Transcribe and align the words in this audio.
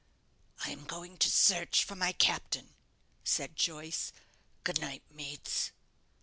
"I 0.65 0.71
am 0.71 0.85
going 0.85 1.19
to 1.19 1.29
search 1.29 1.83
for 1.83 1.93
my 1.95 2.11
captain," 2.11 2.73
said 3.23 3.55
Joyce. 3.55 4.11
"Good 4.63 4.81
night, 4.81 5.03
mates." 5.11 5.69